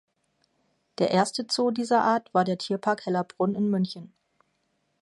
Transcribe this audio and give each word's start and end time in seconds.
Der 0.97 1.11
erste 1.11 1.45
Zoo 1.47 1.69
dieser 1.69 2.01
Art 2.03 2.33
war 2.33 2.43
der 2.43 2.57
Tierpark 2.57 3.05
Hellabrunn 3.05 3.53
in 3.53 3.69
München. 3.69 4.11